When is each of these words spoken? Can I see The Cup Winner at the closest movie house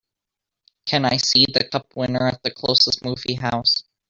Can 0.87 1.05
I 1.05 1.17
see 1.17 1.45
The 1.45 1.63
Cup 1.65 1.95
Winner 1.95 2.27
at 2.27 2.41
the 2.41 2.49
closest 2.49 3.05
movie 3.05 3.35
house 3.35 3.83